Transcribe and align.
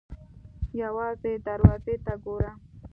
_يوازې 0.81 1.33
دروازې 1.45 1.95
ته 2.05 2.13
ګوره! 2.23 2.51